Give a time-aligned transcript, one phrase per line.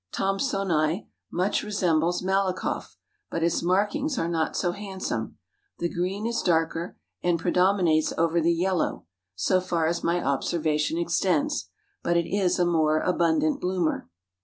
[0.11, 2.95] Thomsonii much resembles Malakoff,
[3.29, 5.37] but its markings are not so handsome;
[5.77, 11.69] the green is darker, and predominates over the yellow, so far as my observation extends,
[12.01, 14.09] but it is a more abundant bloomer.